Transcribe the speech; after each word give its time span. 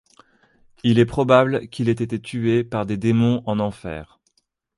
Il 0.81 0.97
est 0.97 1.05
probable 1.05 1.67
qu'il 1.67 1.87
ait 1.87 1.91
été 1.91 2.19
tué 2.19 2.63
par 2.63 2.87
des 2.87 2.97
démons 2.97 3.43
en 3.45 3.59
Enfer. 3.59 4.19